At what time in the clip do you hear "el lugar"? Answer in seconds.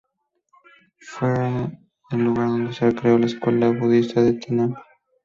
2.09-2.47